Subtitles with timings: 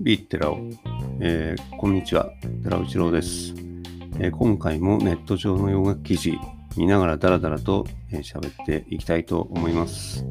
[0.00, 0.58] ビーテラオ、
[1.20, 2.30] えー、こんにちは、
[2.62, 3.52] 寺内郎です、
[4.18, 6.38] えー、今回もネット上の洋楽記事
[6.76, 10.24] 見ながらダラダラと喋、えー、っていきたいと思います。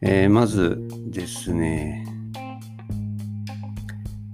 [0.00, 0.78] えー、まず
[1.10, 2.06] ですね、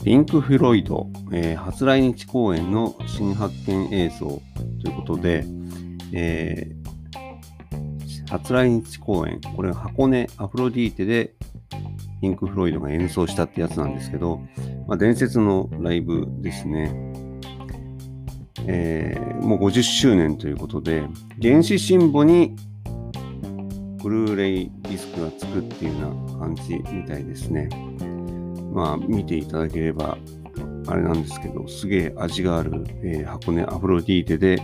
[0.05, 4.27] ピンク・フロイド、えー、初来日公演の新発見映像
[4.83, 5.47] ということで、
[6.13, 6.84] えー、
[8.39, 11.35] 来日公演、これは箱根アフロディーテで
[12.21, 14.41] ピンク・フロイドが演奏したってやつなんですけど、
[14.87, 16.93] まあ、伝説のライブですね。
[18.67, 21.05] えー、もう50周年ということで、
[21.43, 22.57] 原始シンボに
[24.03, 27.69] ブルーレイディスクがつくっていうような感じみたいですね。
[28.73, 30.17] まあ、見ていただければ、
[30.87, 34.63] あれなんですけど、すげえ味がある、えー、箱根アフロディーテで、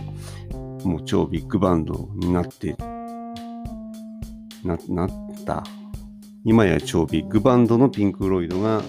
[0.83, 2.75] もう超ビッグバンドになって、
[4.63, 5.09] な、なっ
[5.45, 5.63] た
[6.43, 8.81] 今や超ビッグバンドのピンク・ロイドが、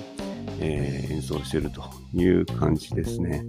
[0.59, 1.83] えー、演奏してると
[2.15, 3.45] いう感じですね。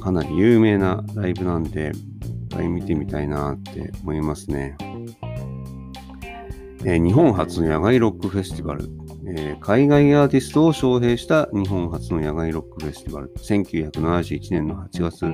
[0.00, 1.92] かなり有名なライブなんで、
[2.50, 4.76] 一回見てみたいなって思いますね。
[6.84, 8.88] えー、日本初の野外ロックフェスティバル、
[9.26, 15.24] えー、海外アーティストを招聘した日本初の野外ロックフェスティバル、1971年の8月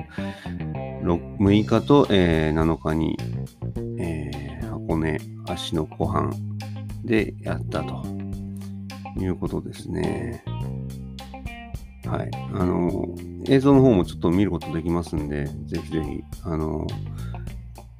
[1.03, 3.17] 6日と、えー、7日に、
[3.99, 6.29] えー、箱根足の湖畔
[7.03, 8.05] でやったと
[9.17, 10.43] いうことですね。
[12.05, 12.31] はい。
[12.53, 13.15] あの、
[13.47, 16.85] 映像の方もちょっと見ることできますんで、ぜひぜひ、あの、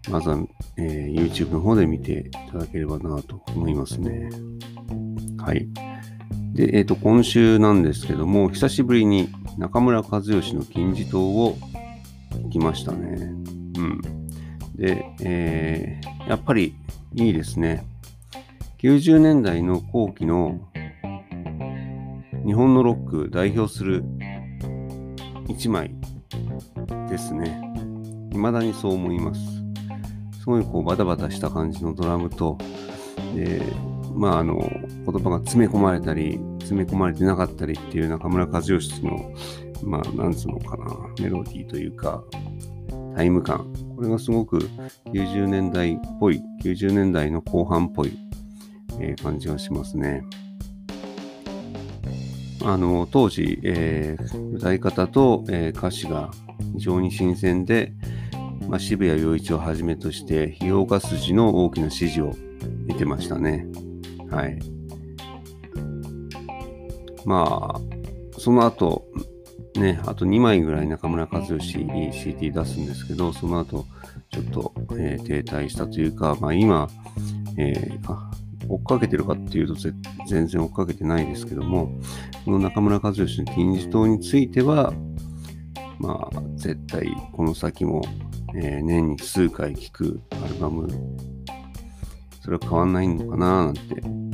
[0.09, 0.37] まずは、
[0.77, 4.29] えー、YouTube の方で見ていただければなと思いますね。
[5.37, 5.67] はい。
[6.53, 11.57] で、えっ、ー、と、今週なんですけども、久しぶりに中村和義の金字塔を
[12.31, 13.33] 聞きましたね。
[13.77, 14.01] うん。
[14.75, 16.75] で、えー、やっぱり
[17.17, 17.85] いいですね。
[18.79, 20.59] 90年代の後期の
[22.45, 24.03] 日本のロック代表する
[25.47, 25.95] 一枚
[27.09, 27.61] ですね。
[28.31, 29.39] 未だにそう思います。
[30.41, 32.57] すごいこうバタバタした感じのドラムと、
[33.33, 33.61] で、
[34.13, 39.33] まああの、言葉が詰め込まれたり、詰め込まれてなかったりっていう中村和義の、
[39.85, 40.85] まあなんつうのかな、
[41.23, 42.21] メロディーというか、
[43.15, 43.84] タイム感。
[43.95, 44.57] これがすごく
[45.05, 48.17] 90年代っぽい、90年代の後半っぽい
[48.99, 50.23] えー、感じがしますね。
[52.63, 56.31] あの当時、えー、歌い方と、えー、歌詞が
[56.73, 57.93] 非常に新鮮で、
[58.67, 62.33] まあ、渋谷陽一をはじめとして費用ガ筋の大きな支持を
[62.87, 63.67] 得てましたね。
[64.31, 64.59] はい。
[67.23, 69.05] まあ、その後、
[69.79, 73.85] ね、あと2枚ぐらい中村和義に CD 出すんですけど、その後、
[74.31, 76.89] ちょっと、えー、停滞したというか、まあ今、
[77.57, 78.35] えー、
[78.67, 79.75] 追っかけてるかっていうと
[80.27, 81.91] 全然追っかけてないですけども、
[82.43, 84.93] この中村和義の金字塔については、
[85.99, 88.01] まあ、絶対この先も、
[88.55, 90.87] えー、年に数回聴くアルバム、
[92.41, 93.81] それは変わんないのかななんて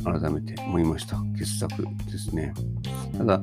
[0.04, 1.16] 改めて思いました。
[1.38, 2.52] 傑作ですね。
[3.16, 3.40] ただ、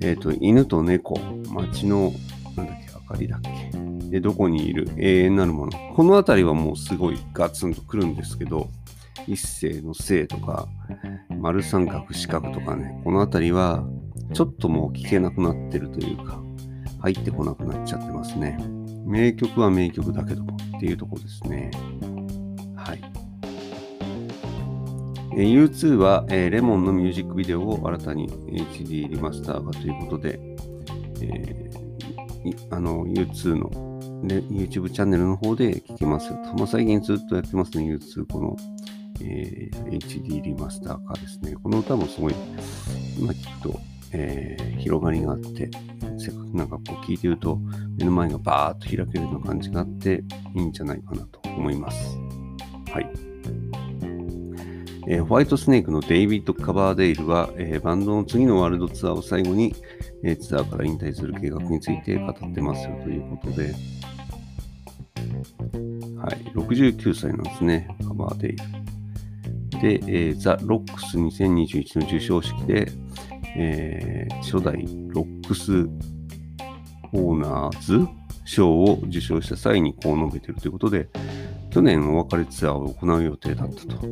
[0.00, 1.18] えっ、ー、と、犬と猫、
[1.50, 2.12] 街の、
[2.56, 4.10] なんだっけ、明かりだっけ。
[4.10, 4.88] で、どこにいる？
[4.96, 5.72] 永遠なるもの。
[5.94, 8.68] このあたりはもうすごいガツンとくるんですけど、
[9.26, 10.68] 一世の生とか、
[11.40, 13.84] 丸三角四角とかね、この辺りは
[14.32, 16.40] ちょっともう聞けなくなってるというか、
[17.00, 18.58] 入ってこなくなっちゃってますね。
[19.04, 21.70] 名曲は名曲だけどもっていうとこですね。
[22.76, 23.23] はい。
[25.36, 30.38] U2 は、えー、レモンのミュージックビデオを新たに HD リマスター化ということで、
[31.20, 33.68] えー、あの U2 の、
[34.22, 36.54] ね、YouTube チャンネルの方で聞けますよと。
[36.54, 38.56] ま、最近ずっとやってますね、U2 この
[39.20, 41.54] えー、HD リマスター化ですね。
[41.62, 42.34] この歌もすごい、
[43.18, 43.80] 今きっと、
[44.12, 45.70] えー、広がりがあって、
[46.18, 47.58] せっかくなんかこう聴いてると、
[47.96, 50.24] 目の前がバーッと開けるような感じがあって、
[50.54, 52.18] いいんじゃないかなと思います。
[52.90, 53.23] はい。
[55.06, 59.74] えー、ホワイトスネークのデイビッド・カバーデイルは、えー、バンドの次のワールドツアーを最後に、
[60.22, 63.74] えー、ツアーから引退する計画について語ってますよということで、
[66.18, 68.84] はい、69歳なんですね、カバーデイル。
[69.80, 72.90] で、えー、ザ・ロックス2021の授賞式で、
[73.56, 75.86] えー、初代ロックス
[77.12, 78.08] オーナーズ
[78.44, 81.08] 賞を受賞した際にこう述べているということで、
[81.70, 84.06] 去年お別れツアーを行う予定だったと。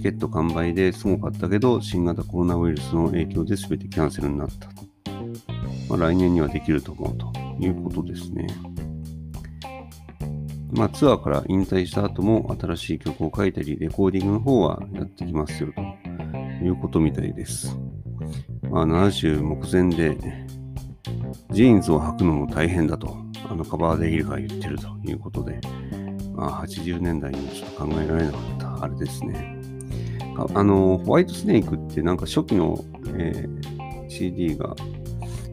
[0.00, 4.82] チケット完売ですごかったけど、新型コロナウイルスの影響で全てキャンセルになったと。
[5.90, 7.30] まあ、来年にはできると思うと
[7.62, 8.46] いうことですね。
[10.72, 15.82] まあ、ツアーから引退した後も新しい曲を書いたり、レコーディングの方はやってきますよと
[16.64, 17.76] いうことみたいです。
[18.70, 20.16] まあ、70目前で
[21.50, 25.60] ジーンズを履くのも大変だと、あのカバーデイルが言ってるということで、
[26.32, 29.59] まあ、80年代にちょっと考えられなかったあれですね。
[30.54, 32.84] あの、ホワイトスネークってなんか初期の、
[33.16, 34.74] えー、CD が、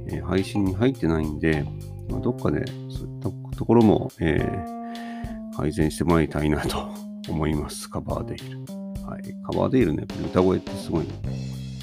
[0.07, 1.66] えー、配信に入ってないんで、
[2.10, 6.89] まあ、どっかでそういったところも、えー、改善してもらいたいなと
[7.30, 7.89] 思います。
[7.89, 8.60] カバーデイル。
[9.06, 9.24] はい。
[9.44, 11.06] カバーデイルね、歌声ってすごい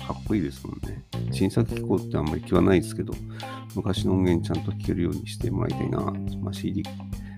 [0.06, 1.04] かっこいいですもんね。
[1.30, 3.12] 新作聴こうってあんまり気はないですけど、
[3.74, 5.98] 昔の音源ちゃんと聴けるようにしてもらいたいな。
[6.42, 6.82] まあ、CD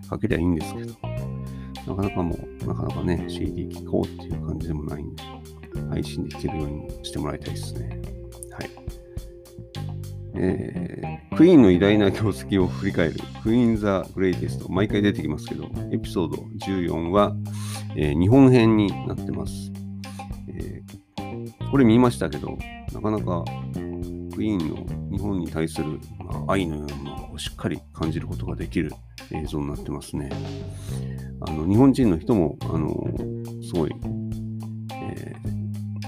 [0.09, 0.95] かけりゃいいんですけど、
[1.87, 5.23] なかなかもう、なかなかね、CD 聴こうっていう感じでもないんで、
[5.91, 8.01] 配信で聴けるようにしてもらいたいですね。
[8.53, 8.71] はい。
[10.35, 17.35] えー、クイーンの偉大な業績を振り返る、クイーン・ザ・グレイテスト、毎回出てきますけど、エピソード14は、
[17.97, 19.73] えー、日本編になってます。
[20.49, 22.59] えー、これ見ましたけど、
[22.93, 23.45] なかなか
[24.37, 28.93] クイーンの日本に対する、まあ、愛のようなものをしっかり感じることができる
[29.33, 30.31] 映像になってますね。
[31.41, 33.15] あの日本人の人もあの
[33.63, 33.93] すごい、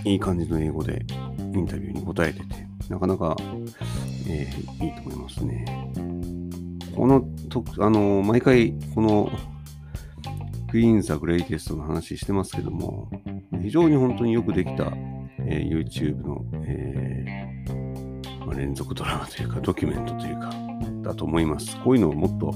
[0.08, 1.04] いい感じの英語で
[1.38, 3.36] インタビューに答えてて、なかなか、
[4.28, 5.64] えー、いいと思いますね。
[6.96, 9.30] このとあの毎回この
[10.70, 13.10] Queen The Greatest の話してますけども、
[13.62, 14.92] 非常に本当によくできた、
[15.46, 20.50] えー、YouTube の、えーまあ、連続ドラマというか、ドキュメントというか、
[21.02, 21.78] だと思います。
[21.80, 22.54] こういうのをもっと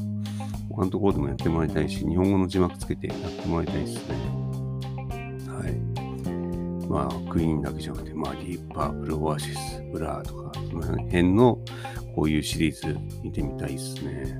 [0.70, 4.41] 他のところでもやってもらいたいし、日本語の字幕つけてやってもらいたいですね。
[6.92, 11.58] まあ、クイーンだけじゃなくて、まあ、ディープパープル、オアシス、ブラーとか、その辺の
[12.14, 14.38] こういうシリーズ見てみたいですね。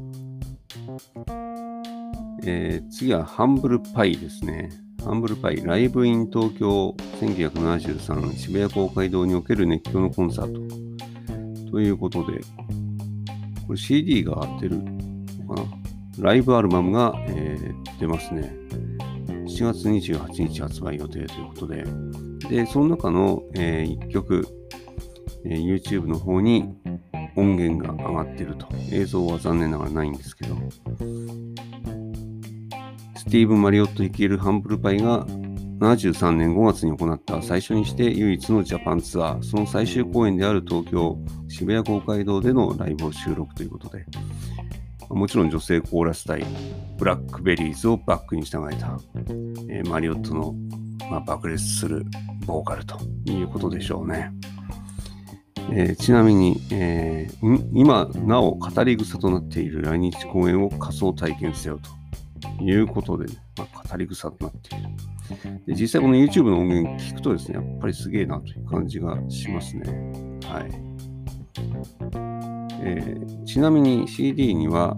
[2.44, 4.68] えー、次はハンブルパイですね。
[5.02, 10.52] ハンブルパイ、ライブイン東京1973渋谷公会堂における熱狂のコンサー
[11.64, 11.70] ト。
[11.70, 12.38] ということで、
[13.66, 14.82] これ CD が出る
[15.46, 15.68] のかな？
[16.18, 18.54] ライブアルバムが、えー、出ますね。
[19.46, 21.84] 7月28日発売予定ということで、
[22.52, 24.46] で、その中の、えー、1曲、
[25.46, 26.76] えー、YouTube の方に
[27.34, 28.68] 音源が上がってると。
[28.90, 30.56] 映像は残念ながらないんですけど、
[33.16, 35.24] スティーブ・マリオット率いるハンブルパイが
[35.78, 41.16] 73年5月に行った最初にして唯一のジャパンツアー、その最終公演である東京
[41.48, 44.04] 渋谷公会堂でのライブを収録ということで、
[45.08, 46.44] もちろん女性コーラス隊、
[46.98, 48.98] ブラックベリーズをバックに従えた、
[49.70, 50.54] えー、マリオットの、
[51.10, 52.04] まあ、爆裂する
[52.46, 54.32] ボーカルということでしょうね。
[55.70, 64.88] えー、ちなみに、えー、今なお語り草となっている来日公演を仮想体験せよということで、まあ、語り草となっている
[65.66, 65.74] で。
[65.74, 69.90] 実際この YouTube の音源聞くとですね、やっぱりすげえなという感じがしますね。
[70.46, 70.70] はい。
[72.84, 74.96] えー、ちなみに CD には、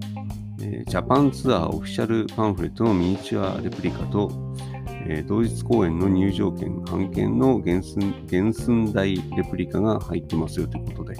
[0.61, 4.31] え、ジャパンツアーオフィシャルパンフレットのミニチュアレプリカと、
[5.07, 11.15] えー、同日公演の入場券、半券の原寸原寸大レプリカが入ってますよということで、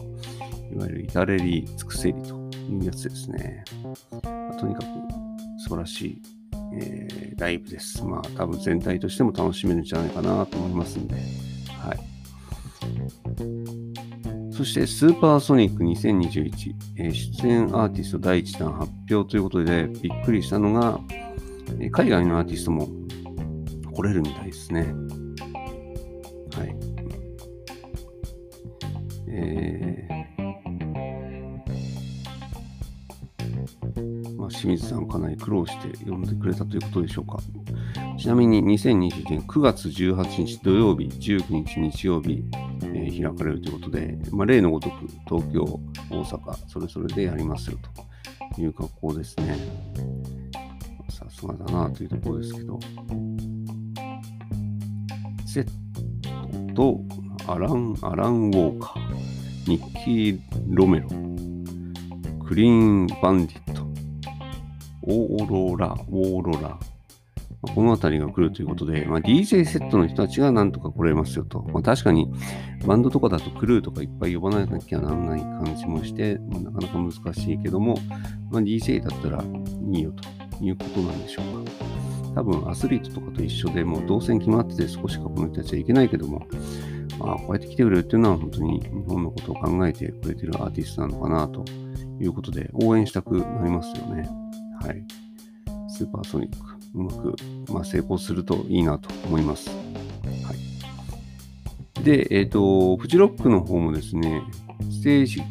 [0.73, 2.35] いわゆる至れり尽くせりと
[2.71, 3.65] いうやつですね。
[4.59, 4.87] とにかく
[5.59, 6.23] 素晴らしい、
[6.81, 8.05] えー、ライブです。
[8.05, 12.15] まあ多分全体としても楽しめるんじゃないかなと思いますんで、はい。
[14.51, 21.01] そしてスーパーソニック2021、えー、出演アーティスト第1弾発表ということでびっくりしたのが、
[21.81, 22.89] えー、海外のアーティストも
[23.95, 24.93] 来れるみたいですね。
[26.57, 26.77] はい。
[29.29, 37.39] えー、まあ、清水さんかなり苦労して呼んでくれたということでしょうか。
[38.19, 42.45] ちなみに2020年9月18日土曜日、19日日曜日、
[42.83, 45.63] えー、開かれるということで、まあ、例のごとく東京、
[46.11, 47.79] 大阪、それぞれでやりますよ
[48.55, 49.57] という格好ですね。
[51.11, 52.79] さすがだなというところですけど。
[55.55, 55.67] セッ
[56.75, 57.01] トと
[57.47, 61.09] アラン、アラン・ウォーカー、ニッキー・ロメロ、
[62.45, 63.87] クリーン・バンディット、
[65.03, 66.77] オーロラ、オーロラ、
[67.73, 71.63] この辺りが来るということで、まあ、DJ セットの人たちがなんとか来れますよと。
[71.73, 72.33] まあ、確かに
[72.85, 77.97] バンドとかだとクルーとかいっぱい呼ばなきゃならない感じもして、まあ、なかなか難しいけども、
[78.51, 79.45] まあ、DJ だったら
[79.93, 81.71] いいよということなんでしょうか。
[82.35, 86.47] 多分アスリートとかと一緒でもう動線決まってて少しかこの人たちはいけないけども、
[87.19, 91.65] まあ、こうやって来てくれるっていうのは本当に日本のことを考えてくれてるアーティストなのかなと
[92.21, 94.29] いうことで応援したくなりますよね。
[94.81, 95.05] はい。
[95.89, 96.59] スーパーソニック、
[96.95, 97.37] うまく、
[97.73, 99.71] まあ、成功するといいなと思います。
[99.71, 99.75] は
[102.01, 104.43] い、で、えっ、ー、と、フジロックの方もですね、
[104.91, 105.43] ステージ、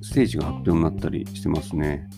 [0.00, 2.08] ステージが発表になったりしてますね。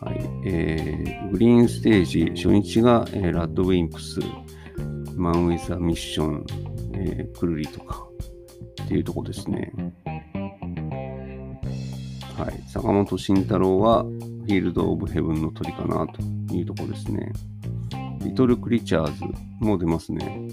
[0.00, 4.20] はい、えー、グリーンステージ初日が、えー、ラッドウィンプス、
[5.14, 6.46] マンウィザミッション、
[6.94, 8.06] えー、クルリとか
[8.84, 9.72] っていうとこですね。
[12.36, 16.20] はい、坂本慎太郎はフィールド・オブ・ヘブンの鳥かなと
[16.54, 17.32] いうとこですね。
[18.20, 19.24] リトル・クリーチャーズ
[19.60, 20.48] も出ますね。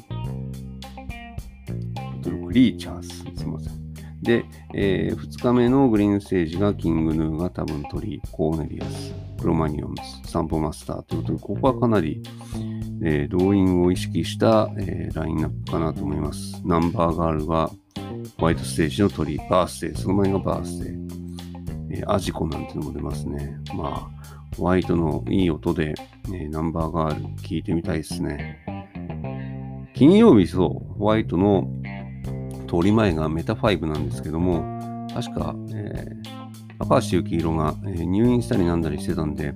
[2.15, 3.93] リトル・クリーチャーズ、すみません。
[4.21, 12.23] で、えー、2日目のグリーンステージが King Gnu が多分トリ、コーネリアス、クロマニヨンズ、サンボマスターということで、ここはかなり、
[13.03, 16.61] えー、動員を意識した、えー、ラインナップかなと思います。
[16.63, 17.69] ナンバーガールは
[18.37, 21.07] ホワイトステージのトリ、バースデー、その前がバースデー、
[21.91, 23.57] えー、 AJICO なんてのも出ますね。
[23.75, 25.93] まあ、ホワイトのいい音で、
[26.27, 28.63] えー、ナンバーガール聞いてみたいですね。
[29.93, 31.67] 金曜日そう、ホワイトの
[32.69, 34.61] 通り前がメタ5なんですけども、
[35.13, 36.42] 確か、えー、
[36.79, 39.53] 高橋幸宏が、えー、入院したりなんだりしてたんで、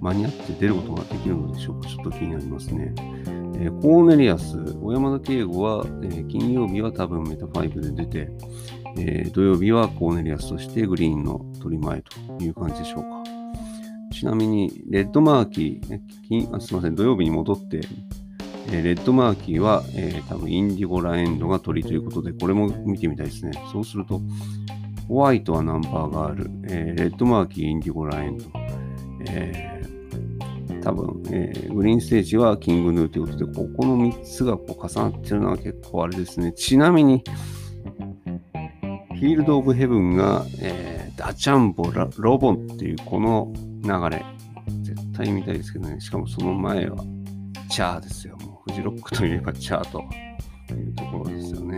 [0.00, 1.88] 間に合って出ることができるのでしょうか？
[1.88, 2.94] ちょっと気になりますね。
[3.56, 8.32] えー、コーネリアス、小山田圭吾は、えー、金曜日は多分メタ5で出て、
[8.96, 13.22] えー、土曜日はコーネリアスとしてグリーンの取り前という感じでしょうか。
[14.12, 17.80] ちなみに、レッドマーキー、あすみません、土曜日に戻って、
[18.72, 23.52] えレッドマーキーは、えー、多分インディゴラエンドが鳥ということで、これも見てみたいですね。
[23.72, 24.20] そうすると、
[25.08, 28.44] ホワイトはナンバーガール、えー、レッドマーキー、インディゴラエンド、
[29.28, 36.52] えー、多分、えー、グリーンステージはキングヌーということで、ここの3つがこう重なってるのは結構あれですね。
[36.52, 37.22] ちなみに、
[39.20, 43.52] フィールド・オブ・ヘブンが、えー、ダチャンボラ、ロボンっていうこの
[43.82, 44.24] 流れ、
[44.82, 46.00] 絶対見たいですけどね。
[46.00, 47.04] しかもその前は、
[47.68, 48.36] チャーですよ。
[48.38, 50.02] もうフジロックといえばチャーと
[50.74, 51.69] いうところですよね。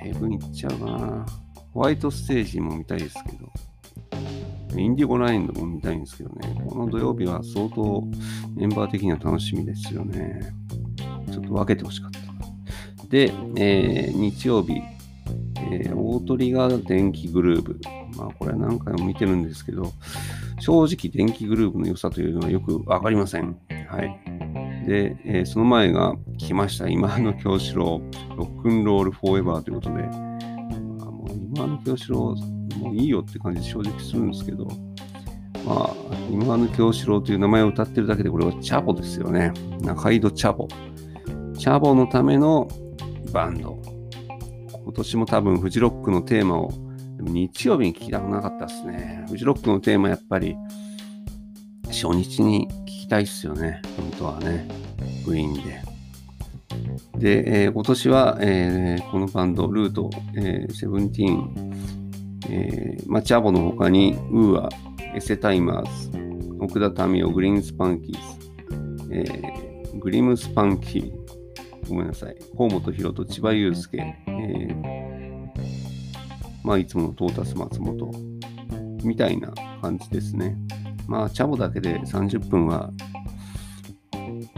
[0.00, 1.26] ヘブンいっちゃうかな。
[1.72, 8.04] ホワイトステージも見たいですけど、インディゴラインドも見たいんですけどね、この土曜日は相当
[8.56, 10.40] メンバー的には楽しみですよね。
[11.30, 12.20] ちょっと分けてほしかった。
[13.08, 14.80] で、えー、日曜日、
[15.72, 17.80] えー、大鳥が電気グルーブ。
[18.16, 19.92] まあこれは何回も見てるんですけど、
[20.60, 23.56] 正直電気グルーブの良さというのはよくわかりません。
[23.88, 24.49] はい。
[24.90, 26.88] で、えー、その前が来ました。
[26.88, 28.02] 今の京志郎、
[28.36, 32.34] ロックンロールフォーエバーということで、まあ、もう今の京志郎、
[32.76, 34.66] もういいよって感じで正直するんですけど、
[35.64, 35.94] まあ、
[36.28, 39.52] 今の京志郎という名前を歌ってるだけで、これはチャボですよね。
[39.80, 40.66] 中井戸チャボ。
[41.56, 42.66] チャボのための
[43.32, 43.80] バンド。
[44.82, 46.72] 今年も多分フジロックのテーマを、
[47.20, 49.24] 日曜日に聞きたくなかったですね。
[49.28, 50.56] フジロックのテーマやっぱり
[51.86, 52.66] 初日に
[53.10, 54.68] たいっすよね、本当はね、
[55.26, 55.82] グリーンで。
[57.18, 61.72] で、えー、今年は、えー、このバンド、 Route、えー、 Seventeen、
[62.48, 64.68] えー、まあチャボの他に、 UA、
[65.14, 66.18] エセタイマーズ、
[66.60, 71.12] 奥田民生、グリーンスパンキーズ、えー、グリムスパンキー、
[71.88, 73.98] ごめんなさい、河本博と千葉祐介、
[74.28, 75.48] えー、
[76.62, 78.12] まあ、いつものトータス松本、
[79.02, 79.52] みたいな
[79.82, 80.56] 感じですね。
[81.10, 82.92] まあ、チャボだけで30分は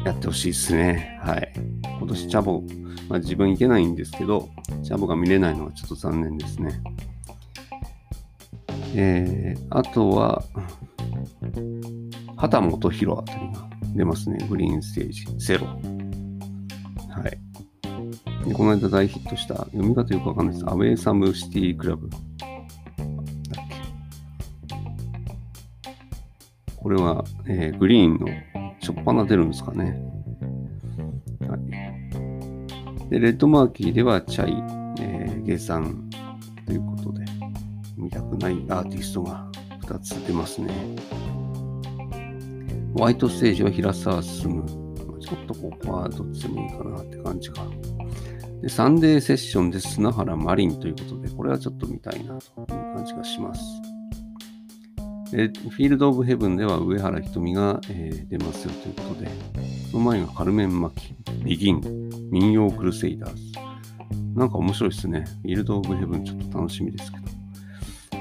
[0.04, 1.18] やってほしいですね。
[1.24, 1.50] はい。
[1.98, 2.60] 今年チャボ、
[3.08, 4.50] まあ、自分行けないんですけど、
[4.84, 6.82] チャボが見れないのはちょっと残念ですね。
[8.94, 10.44] えー、あとは、
[12.36, 13.66] 畑本博あたりが
[13.96, 14.46] 出ますね。
[14.50, 15.66] グリーンステージ、セロ。
[15.66, 15.72] は
[17.26, 18.46] い。
[18.46, 20.68] でこの間大ヒットした、読み方よくわかんないです。
[20.68, 22.10] アウェイサムシティクラブ。
[26.82, 28.26] これは、えー、グリーンの
[28.80, 30.02] しょっぱな出るんですかね。
[31.48, 33.10] はい。
[33.10, 34.52] で、レッドマーキーではチャイ、
[35.00, 36.10] えー、ゲサン
[36.66, 37.24] ということで、
[37.96, 39.48] 見たくないアーティストが
[39.82, 40.72] 2つ出ますね。
[42.94, 44.64] ホワイトステージは平沢進。
[45.20, 47.64] ちょっとここはどっちでもいいかなって感じか。
[48.60, 53.62] で、サンデーセッションで砂原マリンということで、これはちょっと見たいなという感じがします。
[55.32, 59.30] フィールド・オブ・ヘブンでは上原ひとみが、えー、出ますよということで、
[59.90, 61.80] その前がカルメン・マキ、ビギン、
[62.30, 63.42] 民謡クルセイダーズ。
[64.34, 65.24] なんか面白いですね。
[65.42, 67.24] フィールド・オブ・ヘブンちょっと楽しみですけど。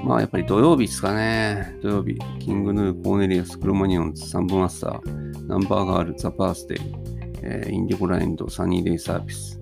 [0.05, 1.75] まあやっぱり土曜日ですかね。
[1.81, 2.17] 土曜日。
[2.39, 6.79] King Gnu、コーネリアス、クロマニオンズ、サンボマスター、ナンバーガール、ザ・バースデイ、
[7.43, 9.59] えー、 indigo la End、サニーデイサービス、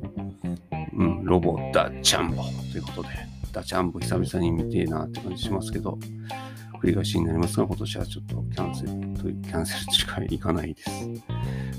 [0.94, 3.10] うん、 ROVO、DACHAMBOということで、
[3.52, 5.98] DACHAMBO 久々に見てえなって感じしますけど、
[6.80, 8.88] 繰り返しになりますが、今年はちょっとキャンセル
[9.22, 10.90] という、キャンセルしかいかないです。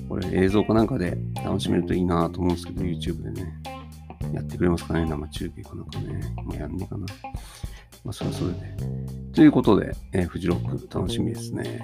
[0.09, 3.55] これ映像かなんかで楽しめるといいなと思うんですけど、YouTube でね、
[4.35, 6.21] やってくれますかね生中継かなんかね。
[6.45, 7.07] もうやんねえかな。
[8.05, 8.77] まあ、それはそれで。
[9.33, 11.81] ということで、えー、フジロック楽しみですね。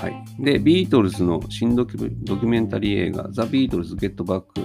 [0.00, 0.42] はい。
[0.42, 4.62] で、ビートルズの新ドキュドキュメンタリー映画、ザ・ビートルズ・ゲット・バック。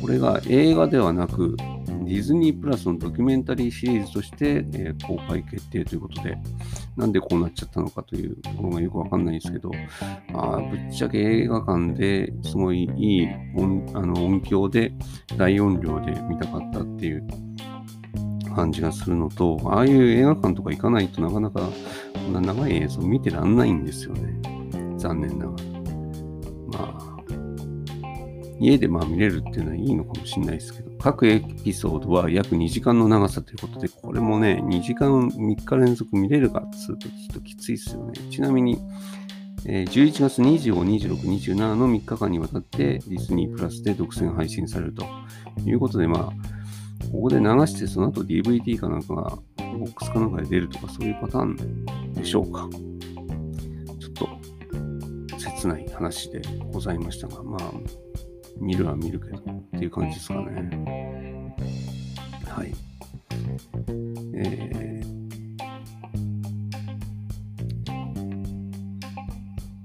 [0.00, 1.56] これが映画ではなく、
[2.04, 6.36] ディズニープラスのドキュメンタリーシリーズとして、えー、公開決定ということで、
[6.96, 9.70] なんでこうなっちゃったのかというところがよくわかんないんですけど、
[10.32, 14.92] あぶっちゃけ映画館ですごいいい音あの音響で
[15.38, 17.26] 大音量で見たかったっていう
[18.56, 21.60] 感じがするのと、ああいう映画館とか行かないとなかなか
[22.12, 24.53] こんな長い映像見てらんないんですよね。
[25.04, 26.78] 残念ながら。
[26.78, 27.16] まあ、
[28.58, 38.12] 家でまあ見れるっていうのはいいのかもしれないですけど、各エピソードは約2時間の長さということで、これもね、2時間3日連続見れるかっつうとちょっときついですよね。
[38.30, 38.78] ちなみに、
[39.66, 45.04] えー、11月25、26、27の3日間にわたってディズニープラスで独占配信されると
[45.66, 52.68] いうことで、まあ、ここで流してその後 DVD かなんかがボックスかなんかで出るとかそういうパターンでしょうか。
[55.68, 56.42] ない話で
[56.72, 57.72] ございましたが、まあ、
[58.58, 61.56] 見るは見るけどっていう感じですかね。
[62.46, 62.74] はい。
[64.36, 65.04] えー、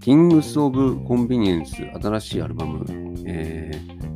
[0.01, 2.85] キングス・オブ・コンビニエンス新しいアルバム、
[3.25, 4.09] えー、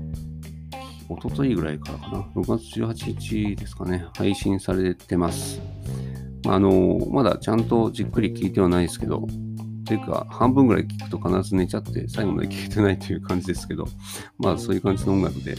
[1.10, 5.62] おとといぐらいからかな、6月18日ですかね、配信されてます。
[6.46, 9.26] あのまだちゃんとじっくり聞いてはないですけど、
[9.94, 13.86] というか、半分ぐらい聞くと必ず寝ちゃって、最後まで聞けてないという感じですけど、
[14.40, 15.56] まあそういう感じの音楽で、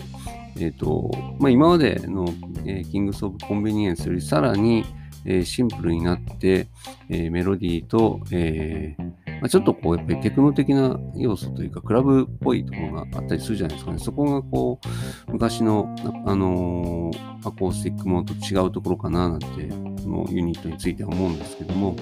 [0.57, 2.27] えっ、ー、と、まあ今までの、
[2.65, 4.85] えー、キングス・オブ・コンビニエンスよりさらに、
[5.25, 6.67] えー、シンプルになって、
[7.09, 9.05] えー、メロディーと、えー
[9.41, 13.99] まあ、ちょっとこう、やっぱりテクノ的な要素というか、クラブっぽいところがあったりするじゃないですかね。
[13.99, 14.81] そこがこ
[15.29, 15.95] う、昔の、
[16.27, 21.97] あのー、アコースティックものと違うところかななんて、このユニットについては思うんですけども、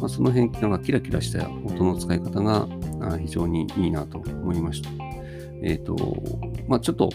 [0.00, 2.68] まあ、その辺、なんかキラキラした音の使い方が
[3.18, 4.90] 非常にいいなと思いました。
[5.62, 5.96] えっ、ー、と、
[6.68, 7.10] まあ、ちょっと、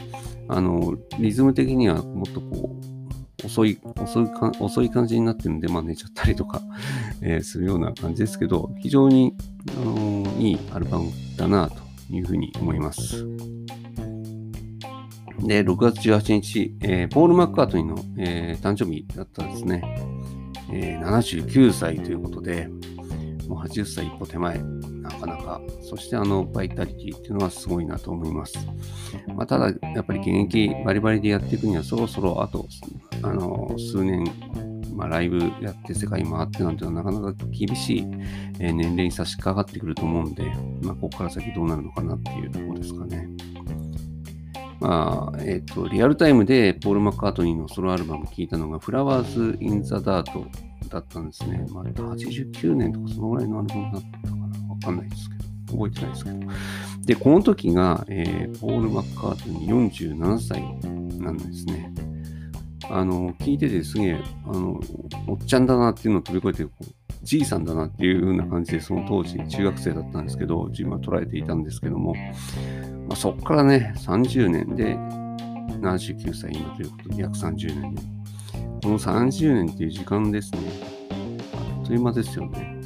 [0.48, 6.62] あの、リズム的にはもっとこう、遅い、遅いか、遅い感じになってるんで、まあ寝ちゃったりとか、
[7.22, 9.36] えー、するような感じですけど、非常に、
[9.78, 11.76] あのー、いいアルバムだなと
[12.14, 13.26] いうふうに思います。
[15.40, 19.82] で、6月18日、えー、ポール・マッカートニーの、えー、誕生日だったんですね。
[20.74, 22.70] え、79歳ということで、
[23.48, 24.60] もう80歳一歩手前、
[25.02, 28.58] なかなか、そしてあの、バイタリティっていうのはすごいなと思います。
[29.36, 32.66] まあ、ただ、やっぱり現役バリバリでやっていくには、そろそろあと、
[33.22, 34.24] あの、数年、
[34.96, 38.06] まあ、ライブやって世界回ってなんていうのはなかなか厳しい、
[38.58, 40.44] 年齢に差し掛かってくると思うんで、
[40.82, 43.28] まあ、ここから先どうなるのかなっていうところですかね。
[44.82, 50.48] まあ、えっ、ー、と、リアルタイムでポール・マッカートニーのソロアルバム聴いたのが、フラワーズ・イン・ザ・ダート
[50.90, 51.64] だったんですね。
[51.70, 54.44] まあ、89年とかそのぐらいのアルバムだったかな。
[54.74, 55.36] わかんないですけ
[55.72, 56.40] ど、覚えてないですけど。
[57.06, 61.94] で、この時が、えー、ポール・マッカートニー47歳なんですね。
[62.90, 64.80] あの、聞いててすげえ、あの、
[65.28, 66.72] おっちゃんだなっていうのを飛び越えて、
[67.24, 72.16] じいさんだなっていう風な感じで、その当時中学生だったんですけど、自分は捉えていたんですけども、
[73.08, 74.96] まあ、そこからね、30年で
[75.80, 78.02] 79歳今ということで、約30年で、
[78.84, 80.60] この30年っていう時間ですね、
[81.54, 82.80] あっという間ですよね。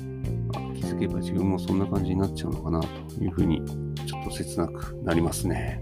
[0.76, 3.62] 気づけば自分もそんな感じになっちゃうのかなというふうに、
[4.06, 5.82] ちょっと切なくなりますね。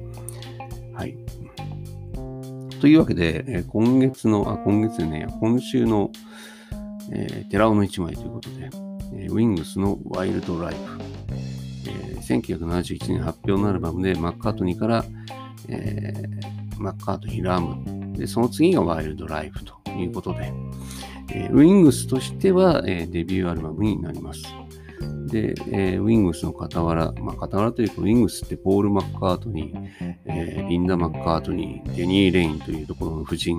[0.93, 1.17] はい。
[2.79, 6.11] というわけで、え今月の、あ、今月ね、今週の、
[7.15, 8.69] えー、寺尾の一枚ということで、
[9.15, 10.79] えー、ウィングスのワイルドライフ。
[11.85, 15.05] えー、1971年発表のアルバムでマッカートニーから、
[15.67, 20.51] えー、マッカートニー・ラムで、その次がワイルドライフということで、
[21.31, 24.43] えー、ウィングスとしては、えー、デビューアルバムになります。
[25.27, 33.57] で、えー、ウィングスの傍ら、まあ、傍らというか、ウィングスってポール・マッカートニー、えー、リンダ・マッカートニー、デニー・レインというところの夫人、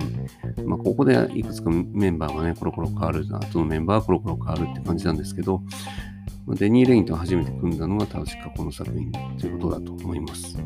[0.65, 5.61] まあ、ここでいくつかメンバーがね、コロコロ変わる、後のメンバーはコロコロ変わるって感じなんですけど、
[6.45, 10.57] まあ、デニー・レインと初めて組んだのが確かこの作品ということだと思います。
[10.57, 10.61] は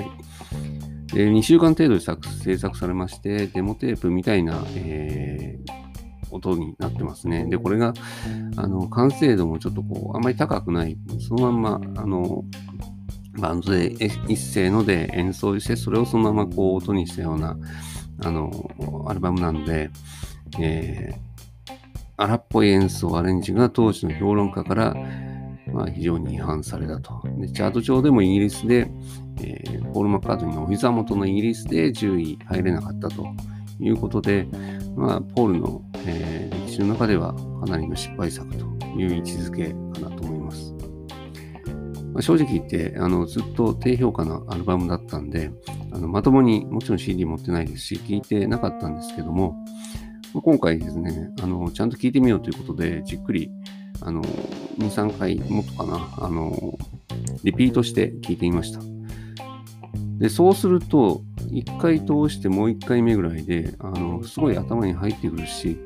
[0.00, 1.14] い。
[1.14, 2.00] で2週間程度で
[2.44, 5.87] 制作されまして、デモテープみたいな、えー
[6.30, 7.46] 音になってますね。
[7.46, 7.94] で、これが、
[8.56, 12.44] あの、完成度もちょっとこう、あんまり高くない、そのまんま、あの、
[13.38, 13.92] バンドで
[14.28, 17.56] 一斉ので演奏して、それをそのままこう、音にしたような、
[18.24, 18.50] あの、
[19.06, 19.90] アルバムなんで、
[20.58, 21.14] え
[22.18, 24.94] 荒っぽい演奏アレンジが当時の評論家から、
[25.72, 27.22] まあ、非常に違反されたと。
[27.38, 28.90] でチャート上でもイギリスで、
[29.40, 33.24] えー、ポール・マッカートニーのお膝元のイギリスで10位入れなかったと
[33.78, 34.48] いうことで、
[34.96, 38.64] まあ、ポールの、えー、歴史の中ではかなりの失敗作と
[38.98, 39.68] いう位置づけ
[40.00, 40.74] かなと思います。
[42.12, 45.50] まあ、正直言って、あのずっと低評価のアルバムだったんで、
[45.92, 49.52] あのまともにもちろん CD 持ってないですし、聴いてなかったんですけども、
[50.34, 53.50] まあ、今回ですねあの、ちゃんと聴いてみようということで、じっくり
[54.00, 56.78] あの2、3回もっとかな、あの
[57.44, 58.80] リピートして聴いてみました。
[60.18, 65.78] で、そうすると、1回通してもう1回目ぐらいで、あの、すごい頭に入ってくるし、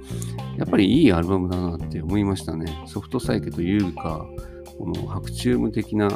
[0.58, 2.66] やっぱりいいアルバムだなって思いましたね。
[2.86, 4.26] ソフトサイケというか、
[4.78, 6.08] この白チューム的な、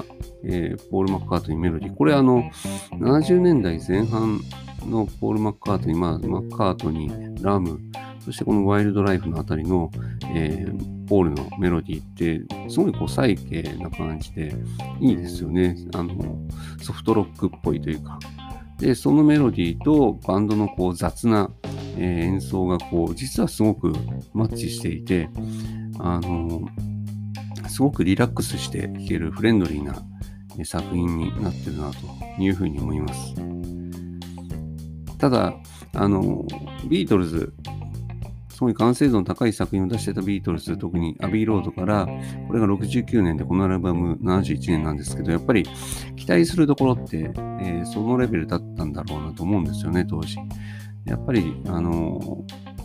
[0.45, 1.95] えー、ポール・マッカートニーメロディー。
[1.95, 2.51] これあの、
[2.93, 4.41] 70年代前半
[4.87, 7.79] のポール・マッカートニー、まあ、マッカートニー、ラム、
[8.25, 9.91] そしてこのワイルドライフのあたりの、
[10.35, 14.53] えー、ポールのメロディーって、すごいこう、サイケな感じで、
[15.01, 15.77] いいですよね。
[15.95, 16.15] あの、
[16.83, 18.19] ソフトロックっぽいというか。
[18.79, 21.51] で、そのメロディーとバンドのこう雑な、
[21.97, 23.93] えー、演奏がこう、実はすごく
[24.33, 25.29] マッチしていて、
[25.99, 26.63] あの、
[27.69, 29.95] すごくリラックスして聴けるフレンドリーな
[30.65, 33.35] 作品になってるなというふうに思います。
[35.19, 35.55] ただ、
[35.95, 36.45] あの、
[36.89, 37.55] ビートルズ
[38.57, 42.07] すごい完成度の高い作品を出してたビートルズ、特にアビーロードから、
[42.47, 45.67] これが69年でこのアルバム71年なんですけど、やっぱり
[46.17, 50.39] 期待するところって、えー、そのレベルだったんだろうなと思うんですよね、当時。
[51.05, 51.93] やっぱり、あの、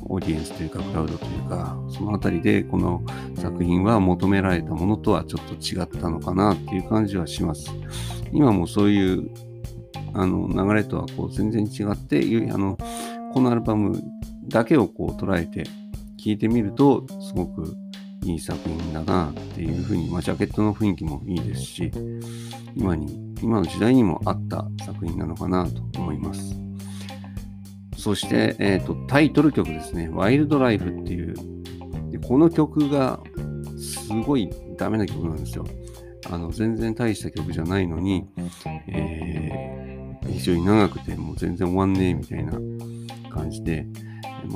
[0.04, 3.02] オーディエンスというか、クラウドというか、そのあたりでこの
[3.36, 7.72] 作品は求められたものとはちょっと違ったのかなっていう感じはします。
[8.34, 9.30] 今もそういう
[10.14, 12.20] あの流れとはこう全然違って、
[12.52, 12.78] あの
[13.34, 13.98] このアルバム
[14.48, 15.64] だけをこう捉えて
[16.20, 17.76] 聞いてみると、すごく
[18.24, 21.92] いい作品だなっていうふうに、まあ、ジャケットの雰囲気もいいですし、
[22.76, 26.56] 今に、今の時代にも合った作品なのかなと思います。
[27.98, 31.36] そして、えーと、タイトル曲ですね、ワイルドライフっていう、
[32.12, 33.20] でこの曲が
[33.78, 35.66] すごいダメな曲なんですよ。
[36.30, 38.26] あの全然大した曲じゃないのに、
[38.88, 42.54] えー、非常に長くてもう全然終わんねえみたいな
[43.30, 43.86] 感じで、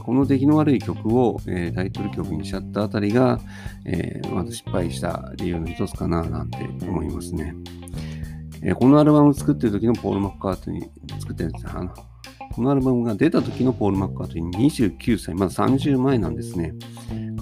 [0.04, 3.40] この出来の悪い曲を、えー、タイトル曲にしちゃったあたりが、
[3.86, 7.56] えー、まず失敗した理由の一つかななんて思いますね。
[8.64, 11.94] えー、このアルバムを作ってる時のポール・マッカートに作ってるんですあの
[12.56, 16.74] このアルバムが出た時のポール・マッカートに29歳、まだ30前なんですね。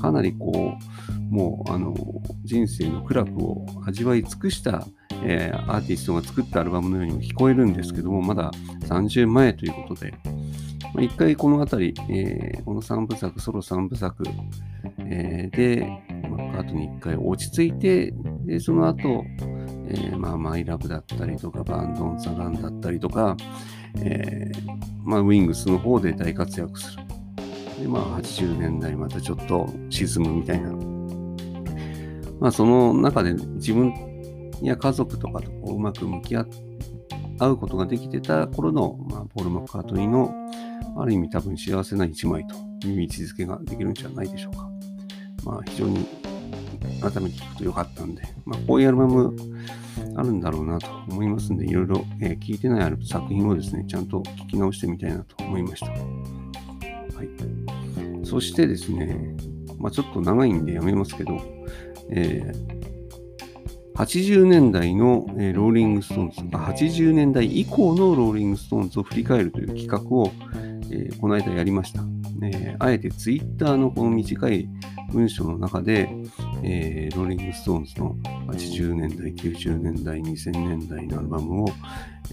[0.02, 0.74] かなりこ
[1.32, 1.94] う、もうあの
[2.44, 4.88] 人生の苦楽を味わい尽くした、
[5.24, 8.50] えー、アーティストが作ったアルバムのようにも聞こえるんですけども、まだ
[8.88, 10.16] 30前ということで、
[10.94, 14.24] まあ、一回この辺り、えー、この3部作、ソロ3部作、
[15.00, 15.88] えー、で、
[16.30, 18.14] まあ、あとに一回落ち着いて、
[18.46, 19.24] で、その後、
[19.88, 23.36] えー、まあ、マイラブだったりとか、バンドン・ザ・ガンだったりとか、
[23.98, 24.52] え、
[25.04, 27.04] まあ、ウィングスの方で大活躍する。
[27.82, 30.72] で、まあ、80年代またちょっと沈むみたいな。
[32.40, 33.94] まあ、その中で自分
[34.62, 36.73] や家族とかとこううまく向き合って
[37.44, 40.34] 会うことができてた頃の、まあ、ポール・マッカートニーの
[40.98, 42.56] ある意味多分幸せな一枚と
[42.88, 44.70] いう位置づけができるんじゃないでしょうか。
[45.44, 46.06] まあ非常に
[47.02, 49.36] 改めて聞くと良かったんで、まあこういうアルバム
[50.16, 55.88] あるんだろうなと思いますんで、いろいろ、えー、聞いてない作品をですね、ちゃんと聞き直してみたいなと思いました。
[55.88, 55.98] は
[57.24, 58.26] い。
[58.26, 59.36] そしてですね、
[59.80, 61.42] まあちょっと長いんでやめますけど、
[62.10, 62.83] えー
[63.96, 70.32] 80年代の、えー、ローリングストーンズ、80年代以降のローリングストーンズを振り返るという企画を、
[70.90, 72.04] えー、この間やりました。
[72.42, 74.68] えー、あえてツイッターのこの短い
[75.12, 76.10] 文章の中で、
[76.64, 78.16] えー、ローリングストーンズの
[78.48, 81.68] 80年代、90年代、2000年代のアルバムを、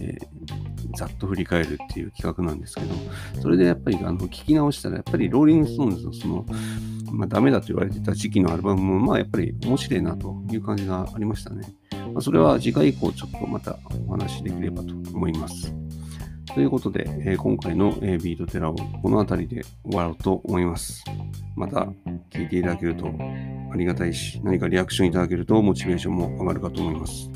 [0.00, 2.94] えー、ざっと振り返るっていう企画なんですけど、
[3.42, 6.46] それでやっぱりあの聞き直したら、やっぱりローリングストーンズのその、
[7.10, 11.74] まあ、ダメだと言われてた時期のアルバムも、まあ、やっぱり面白いなという感じがありましたね。
[12.12, 15.74] まあ、それは次回以降ちょっとまたお話しできればと思います。
[16.54, 21.04] ということで、えー、今回の、えー、ビートテラをこの辺りで終わろうと思います。
[21.56, 21.88] また
[22.30, 23.06] 聞いていただけると
[23.72, 27.30] ありがたいし、何かリアクションいただけるとモチベーションも上がるかと思います。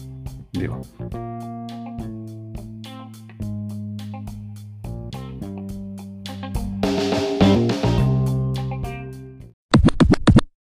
[0.53, 1.54] では。